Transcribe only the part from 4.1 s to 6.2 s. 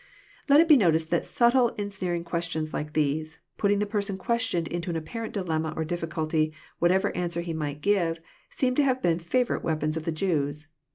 questioned into an apparent dilemma or difiS